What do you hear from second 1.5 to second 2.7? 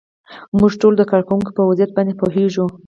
په وضعیت باندې پوهیږو.